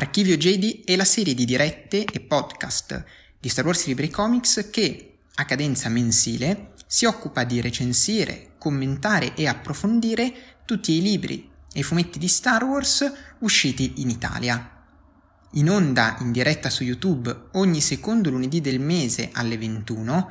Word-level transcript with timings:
Archivio 0.00 0.38
JD 0.38 0.84
è 0.84 0.96
la 0.96 1.04
serie 1.04 1.34
di 1.34 1.44
dirette 1.44 2.06
e 2.06 2.20
podcast 2.20 3.04
di 3.38 3.50
Star 3.50 3.66
Wars 3.66 3.84
Libri 3.84 4.08
Comics 4.08 4.68
che, 4.70 5.18
a 5.34 5.44
cadenza 5.44 5.90
mensile, 5.90 6.72
si 6.86 7.04
occupa 7.04 7.44
di 7.44 7.60
recensire, 7.60 8.52
commentare 8.56 9.34
e 9.34 9.46
approfondire 9.46 10.62
tutti 10.64 10.92
i 10.92 11.02
libri 11.02 11.50
e 11.70 11.80
i 11.80 11.82
fumetti 11.82 12.18
di 12.18 12.28
Star 12.28 12.64
Wars 12.64 13.12
usciti 13.40 13.92
in 13.96 14.08
Italia. 14.08 14.86
In 15.52 15.68
onda 15.68 16.16
in 16.20 16.32
diretta 16.32 16.70
su 16.70 16.82
YouTube 16.82 17.48
ogni 17.52 17.82
secondo 17.82 18.30
lunedì 18.30 18.62
del 18.62 18.80
mese 18.80 19.28
alle 19.34 19.58
21, 19.58 20.30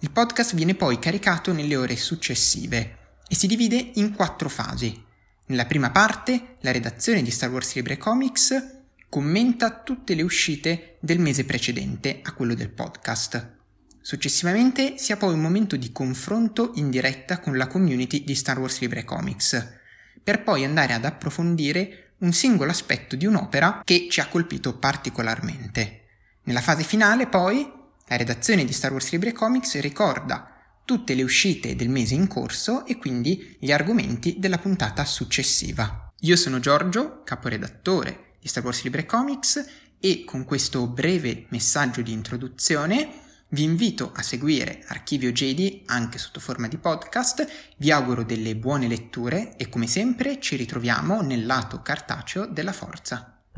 il 0.00 0.10
podcast 0.10 0.54
viene 0.54 0.74
poi 0.74 0.98
caricato 0.98 1.54
nelle 1.54 1.76
ore 1.76 1.96
successive 1.96 2.98
e 3.26 3.34
si 3.34 3.46
divide 3.46 3.92
in 3.94 4.12
quattro 4.12 4.50
fasi. 4.50 5.04
Nella 5.46 5.64
prima 5.64 5.90
parte, 5.90 6.56
la 6.60 6.72
redazione 6.72 7.22
di 7.22 7.30
Star 7.30 7.50
Wars 7.50 7.72
Libre 7.76 7.96
Comics 7.96 8.74
commenta 9.08 9.82
tutte 9.82 10.14
le 10.14 10.22
uscite 10.22 10.96
del 11.00 11.18
mese 11.18 11.44
precedente 11.44 12.20
a 12.22 12.32
quello 12.32 12.54
del 12.54 12.70
podcast. 12.70 13.54
Successivamente 14.00 14.98
si 14.98 15.12
ha 15.12 15.16
poi 15.16 15.34
un 15.34 15.40
momento 15.40 15.76
di 15.76 15.90
confronto 15.90 16.72
in 16.76 16.90
diretta 16.90 17.40
con 17.40 17.56
la 17.56 17.66
community 17.66 18.24
di 18.24 18.34
Star 18.34 18.58
Wars 18.58 18.80
Libre 18.80 19.04
Comics, 19.04 19.74
per 20.22 20.42
poi 20.42 20.64
andare 20.64 20.92
ad 20.92 21.04
approfondire 21.04 22.14
un 22.18 22.32
singolo 22.32 22.70
aspetto 22.70 23.16
di 23.16 23.26
un'opera 23.26 23.82
che 23.84 24.08
ci 24.10 24.20
ha 24.20 24.28
colpito 24.28 24.78
particolarmente. 24.78 26.04
Nella 26.44 26.60
fase 26.60 26.82
finale, 26.82 27.26
poi, 27.26 27.70
la 28.06 28.16
redazione 28.16 28.64
di 28.64 28.72
Star 28.72 28.92
Wars 28.92 29.10
Libre 29.10 29.32
Comics 29.32 29.78
ricorda 29.80 30.52
tutte 30.84 31.14
le 31.14 31.24
uscite 31.24 31.74
del 31.74 31.88
mese 31.88 32.14
in 32.14 32.28
corso 32.28 32.86
e 32.86 32.96
quindi 32.96 33.56
gli 33.58 33.72
argomenti 33.72 34.36
della 34.38 34.58
puntata 34.58 35.04
successiva. 35.04 36.12
Io 36.20 36.36
sono 36.36 36.60
Giorgio, 36.60 37.22
caporedattore 37.24 38.34
di 38.46 38.52
Star 38.52 38.62
Wars 38.62 38.82
Libre 38.84 39.04
Comics 39.04 39.66
e 39.98 40.22
con 40.24 40.44
questo 40.44 40.86
breve 40.86 41.46
messaggio 41.48 42.00
di 42.00 42.12
introduzione 42.12 43.24
vi 43.48 43.64
invito 43.64 44.12
a 44.14 44.22
seguire 44.22 44.84
Archivio 44.86 45.32
JD 45.32 45.82
anche 45.86 46.18
sotto 46.18 46.40
forma 46.40 46.68
di 46.68 46.76
podcast, 46.78 47.46
vi 47.76 47.90
auguro 47.90 48.22
delle 48.22 48.54
buone 48.54 48.86
letture 48.86 49.56
e 49.56 49.68
come 49.68 49.86
sempre 49.86 50.40
ci 50.40 50.56
ritroviamo 50.56 51.22
nel 51.22 51.44
lato 51.44 51.82
cartaceo 51.82 52.46
della 52.46 52.72
forza. 52.72 53.35